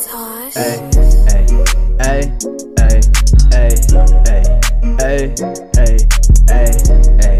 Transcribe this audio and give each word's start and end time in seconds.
Tash. 0.00 0.56
Ay, 0.56 0.80
ay, 1.28 1.46
ay, 2.00 2.30
ay, 2.80 3.00
ay, 3.52 3.74
ay, 4.98 5.34
ay, 5.76 5.98
ay, 6.48 6.72
ay, 7.20 7.38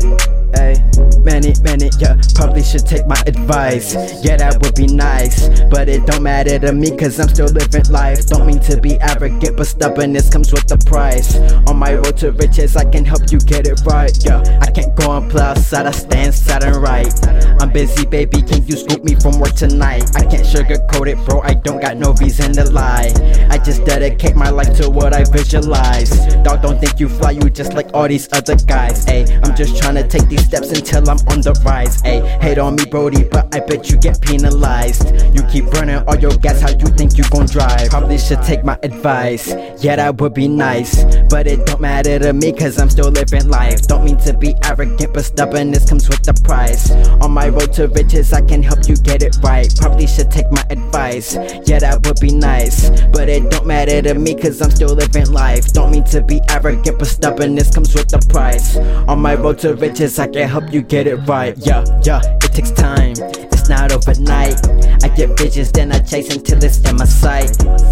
ay. 0.58 0.74
Manny, 1.24 1.54
Manny, 1.62 1.90
yeah, 1.98 2.16
probably 2.34 2.62
should 2.62 2.86
take 2.86 3.06
my 3.06 3.20
advice. 3.26 3.94
Yeah, 4.22 4.36
that 4.36 4.60
would 4.60 4.74
be 4.74 4.86
nice. 4.86 5.48
But 5.70 5.88
it 5.88 6.04
don't 6.06 6.22
matter 6.22 6.58
to 6.58 6.72
me, 6.72 6.96
cause 6.96 7.19
I'm 7.19 7.28
still 7.28 7.46
living 7.49 7.85
life. 7.90 8.26
Don't 8.26 8.46
mean 8.46 8.61
to 8.61 8.81
be 8.81 9.01
arrogant, 9.01 9.56
but 9.56 9.67
stubbornness 9.67 10.29
comes 10.29 10.53
with 10.53 10.67
the 10.67 10.77
price. 10.85 11.37
On 11.69 11.79
my 11.79 11.95
road 11.95 12.17
to 12.19 12.33
riches, 12.33 12.77
I 12.77 12.85
can 12.85 13.04
help 13.04 13.31
you 13.31 13.38
get 13.38 13.67
it 13.67 13.81
right. 13.87 14.13
Yeah, 14.24 14.42
I 14.61 14.71
can't 14.71 14.95
go 14.97 15.11
and 15.21 15.30
play 15.30 15.42
outside, 15.42 15.87
I 15.87 15.90
stay 15.90 16.24
inside 16.27 16.64
and 16.64 16.77
right. 16.77 17.12
I'm 17.60 17.70
busy, 17.70 18.06
baby, 18.06 18.42
can 18.42 18.66
you 18.66 18.77
scoop 18.77 19.05
me 19.05 19.14
from 19.14 19.38
work 19.38 19.54
tonight? 19.54 20.10
I 20.16 20.24
can't 20.24 20.46
sugarcoat 20.46 21.09
it, 21.09 21.18
bro, 21.27 21.41
I 21.41 21.54
don't 21.54 21.80
got 21.80 21.96
no 21.96 22.12
reason 22.14 22.52
to 22.54 22.64
lie. 22.70 23.12
I 23.50 23.59
just 23.59 23.84
dedicate 23.84 24.36
my 24.36 24.50
life 24.50 24.74
to 24.76 24.88
what 24.88 25.12
I 25.12 25.24
visualize. 25.24 26.10
Dog, 26.42 26.62
don't 26.62 26.80
think 26.80 26.98
you 26.98 27.09
fly, 27.09 27.32
you 27.32 27.50
just 27.50 27.74
like 27.74 27.90
all 27.92 28.09
these 28.09 28.28
other 28.32 28.56
guys. 28.56 29.06
Ayy, 29.06 29.28
I'm 29.45 29.54
just 29.54 29.76
trying 29.76 29.96
to 29.96 30.06
take 30.06 30.28
these 30.28 30.45
steps 30.45 30.70
until 30.70 31.09
I'm 31.10 31.18
on 31.28 31.40
the 31.40 31.52
rise. 31.64 32.02
Ayy, 32.02 32.26
hate 32.42 32.59
on 32.59 32.76
me, 32.76 32.84
Brody, 32.87 33.24
but 33.24 33.54
I 33.54 33.60
bet 33.60 33.90
you 33.90 33.98
get 33.98 34.20
penalized. 34.20 35.04
You 35.34 35.42
keep 35.45 35.66
burning 35.66 36.02
all 36.09 36.18
your 36.18 36.37
gas, 36.38 36.60
how 36.60 36.70
you 36.70 36.87
think 36.96 37.18
you 37.18 37.24
gon' 37.30 37.46
drive? 37.46 37.90
Probably 37.90 38.18
should 38.18 38.42
take 38.42 38.64
my 38.64 38.78
advice. 38.82 39.48
Yeah, 39.82 39.96
that 39.96 40.20
would 40.20 40.34
be 40.34 40.48
nice. 40.48 41.04
But 41.28 41.46
it 41.46 41.66
don't 41.66 41.80
matter 41.80 42.18
to 42.18 42.32
me, 42.32 42.52
cause 42.52 42.78
I'm 42.78 42.90
still 42.90 43.10
living 43.10 43.48
life. 43.48 43.82
Don't 43.82 44.04
mean 44.04 44.16
to 44.18 44.32
be 44.32 44.54
arrogant, 44.64 45.09
but 45.12 45.24
stubbornness 45.24 45.88
comes 45.88 46.09
with 46.09 46.23
the 46.23 46.34
price. 46.45 46.91
On 47.23 47.30
my 47.30 47.48
road 47.48 47.73
to 47.74 47.88
riches, 47.88 48.32
I 48.32 48.42
can 48.42 48.62
help 48.62 48.88
you 48.88 48.96
get 48.96 49.23
it 49.23 49.37
right. 49.42 49.73
Probably 49.77 50.06
should 50.06 50.30
take 50.30 50.51
my 50.51 50.64
advice. 50.70 51.34
Yeah, 51.66 51.78
that 51.80 52.06
would 52.06 52.20
be 52.20 52.32
nice. 52.32 52.91
But 53.12 53.28
it 53.28 53.51
don't 53.51 53.66
matter 53.66 54.02
to 54.02 54.15
me, 54.15 54.34
cause 54.34 54.60
I'm 54.62 54.71
still 54.71 54.95
living 54.95 55.30
life. 55.32 55.73
Don't 55.73 55.90
mean 55.90 56.04
to 56.04 56.23
be 56.23 56.40
arrogant, 56.49 56.99
but 56.99 57.09
stubbornness 57.09 57.71
comes 57.74 57.95
with 57.95 58.09
the 58.09 58.18
price. 58.29 58.76
On 59.09 59.21
my 59.21 59.34
road 59.34 59.59
to 59.60 59.74
riches, 59.74 60.18
I 60.18 60.29
can 60.29 60.49
help 60.49 60.73
you 60.73 60.82
get 60.82 61.07
it 61.07 61.16
right. 61.27 61.56
Yeah, 61.59 61.84
yeah, 62.02 62.21
it 62.24 62.52
takes 62.52 62.71
time. 62.71 63.15
It's 63.52 63.68
not 63.68 63.93
overnight. 63.93 64.61
Get 65.21 65.39
visions, 65.39 65.71
then 65.71 65.93
I 65.93 65.99
chase 65.99 66.35
until 66.35 66.65
it's 66.65 66.79
in 66.89 66.97
my 66.97 67.05
sight. 67.05 67.51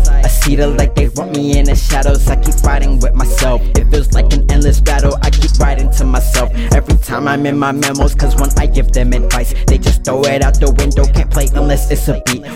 I 0.09 0.29
see 0.29 0.57
the 0.57 0.67
light, 0.67 0.95
they 0.95 1.11
want 1.11 1.37
me 1.37 1.59
in 1.59 1.67
the 1.67 1.77
shadows. 1.77 2.27
I 2.27 2.37
keep 2.37 2.55
fighting 2.55 3.01
with 3.01 3.13
myself. 3.13 3.61
It 3.77 3.91
feels 3.91 4.15
like 4.15 4.33
an 4.33 4.51
endless 4.51 4.81
battle. 4.81 5.15
I 5.21 5.29
keep 5.29 5.53
writing 5.59 5.91
to 5.91 6.07
myself 6.07 6.51
every 6.73 6.97
time 6.97 7.29
I'm 7.29 7.45
in 7.45 7.59
my 7.59 7.71
memos. 7.71 8.15
Cause 8.15 8.35
when 8.37 8.49
I 8.57 8.65
give 8.65 8.93
them 8.93 9.13
advice, 9.13 9.53
they 9.67 9.77
just 9.77 10.07
throw 10.07 10.23
it 10.23 10.43
out 10.43 10.59
the 10.59 10.73
window. 10.73 11.05
Can't 11.05 11.31
play 11.31 11.49
unless 11.55 11.91
it's 11.91 12.09
a 12.09 12.23
beat. 12.25 12.47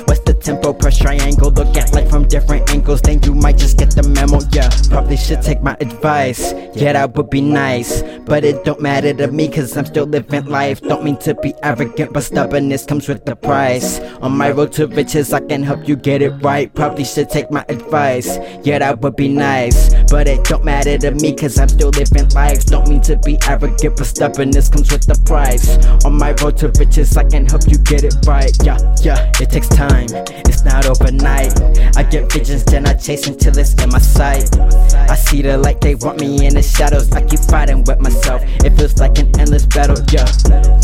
Per 0.82 0.90
triangle? 0.90 1.52
Look 1.52 1.76
at 1.76 1.92
life 1.94 2.10
from 2.10 2.26
different 2.26 2.68
angles, 2.70 3.00
then 3.02 3.22
you 3.22 3.34
might 3.34 3.56
just 3.56 3.78
get 3.78 3.94
the 3.94 4.02
memo. 4.02 4.40
Yeah, 4.50 4.68
probably 4.90 5.16
should 5.16 5.40
take 5.40 5.62
my 5.62 5.76
advice. 5.80 6.52
Yeah, 6.74 6.94
that 6.94 7.14
would 7.14 7.30
be 7.30 7.40
nice. 7.40 8.02
But 8.26 8.42
it 8.44 8.64
don't 8.64 8.80
matter 8.80 9.14
to 9.14 9.28
me, 9.28 9.48
cause 9.48 9.76
I'm 9.76 9.86
still 9.86 10.06
living 10.06 10.46
life. 10.46 10.80
Don't 10.80 11.04
mean 11.04 11.18
to 11.18 11.34
be 11.36 11.54
arrogant, 11.62 12.12
but 12.12 12.24
stubbornness 12.24 12.84
comes 12.84 13.06
with 13.06 13.24
the 13.24 13.36
price. 13.36 14.00
On 14.22 14.36
my 14.36 14.50
road 14.50 14.72
to 14.72 14.88
riches, 14.88 15.32
I 15.32 15.38
can 15.38 15.62
help 15.62 15.86
you 15.86 15.94
get 15.94 16.20
it 16.20 16.30
right. 16.42 16.74
Probably 16.74 17.04
should 17.04 17.30
take 17.30 17.52
my 17.52 17.64
advice. 17.68 18.38
Yeah, 18.64 18.80
that 18.80 19.00
would 19.02 19.14
be 19.14 19.28
nice. 19.28 19.94
But 20.10 20.26
it 20.26 20.42
don't 20.44 20.64
matter 20.64 20.98
to 20.98 21.12
me, 21.12 21.32
cause 21.32 21.60
I'm 21.60 21.68
still 21.68 21.90
living 21.90 22.28
life. 22.30 22.66
Don't 22.66 22.88
mean 22.88 23.02
to 23.02 23.16
be 23.18 23.38
arrogant, 23.46 23.96
but 23.96 24.06
stubbornness 24.06 24.68
comes 24.68 24.90
with 24.90 25.06
the 25.06 25.14
price. 25.24 25.78
On 26.04 26.18
my 26.18 26.32
road 26.42 26.56
to 26.58 26.72
riches, 26.76 27.16
I 27.16 27.22
can 27.22 27.46
help 27.46 27.62
you 27.68 27.78
get 27.78 28.02
it 28.02 28.16
right. 28.26 28.50
Yeah, 28.64 28.78
yeah, 29.00 29.30
it 29.40 29.50
takes 29.50 29.68
time. 29.68 30.08
It's 30.50 30.64
not 30.64 30.81
overnight. 30.86 31.52
I 31.96 32.02
get 32.02 32.32
visions, 32.32 32.64
then 32.64 32.86
I 32.86 32.94
chase 32.94 33.26
until 33.26 33.56
it's 33.58 33.74
in 33.82 33.90
my 33.90 33.98
sight. 33.98 34.48
I 34.58 35.14
see 35.14 35.42
the 35.42 35.58
light, 35.58 35.80
they 35.80 35.94
want 35.94 36.20
me 36.20 36.46
in 36.46 36.54
the 36.54 36.62
shadows. 36.62 37.10
I 37.12 37.24
keep 37.24 37.40
fighting 37.40 37.84
with 37.84 38.00
myself. 38.00 38.42
It 38.64 38.76
feels 38.76 38.98
like 38.98 39.18
an 39.18 39.30
endless 39.38 39.66
battle. 39.66 39.96
Yeah, 40.10 40.26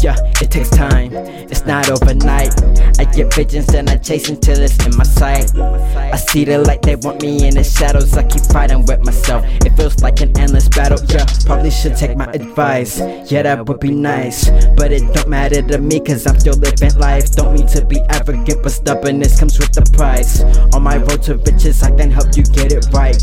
yeah, 0.02 0.16
it 0.40 0.50
takes 0.50 0.70
time. 0.70 1.12
It's 1.14 1.64
not 1.64 1.90
overnight. 1.90 2.52
I 2.98 3.04
get 3.04 3.32
visions, 3.34 3.66
then 3.66 3.88
I 3.88 3.96
chase 3.96 4.28
until 4.28 4.60
it's 4.60 4.84
in 4.84 4.96
my 4.96 5.04
sight. 5.04 5.56
I 5.56 6.16
see 6.16 6.44
the 6.44 6.58
light, 6.58 6.82
they 6.82 6.96
want 6.96 7.22
me 7.22 7.46
in 7.46 7.54
the 7.54 7.64
shadows. 7.64 8.14
I 8.16 8.24
keep 8.24 8.42
fighting 8.42 8.84
with 8.86 9.04
myself. 9.04 9.44
It 9.64 9.76
feels 9.76 10.00
like 10.02 10.20
an 10.20 10.36
endless 10.38 10.68
battle. 10.68 10.98
Yeah, 11.08 11.26
probably 11.46 11.70
should 11.70 11.96
take 11.96 12.16
my 12.16 12.26
advice. 12.32 13.00
Yeah, 13.30 13.42
that 13.42 13.66
would 13.66 13.80
be 13.80 13.90
nice. 13.90 14.50
But 14.76 14.92
it 14.92 15.02
don't 15.14 15.28
matter 15.28 15.62
to 15.62 15.78
me, 15.78 16.00
cause 16.00 16.26
I'm 16.26 16.38
still 16.38 16.56
living 16.56 16.94
life. 16.98 17.30
Don't 17.32 17.54
mean 17.54 17.66
to 17.68 17.84
be 17.84 18.00
arrogant, 18.10 18.62
but 18.62 18.72
stubbornness 18.72 19.38
comes 19.38 19.58
with 19.58 19.77
the 19.78 19.92
price. 19.92 20.42
On 20.74 20.82
my 20.82 20.96
road 20.96 21.22
to 21.24 21.36
riches, 21.36 21.82
I 21.82 21.90
can 21.94 22.10
help 22.10 22.36
you 22.36 22.42
get 22.42 22.72
it 22.72 22.86
right. 22.92 23.22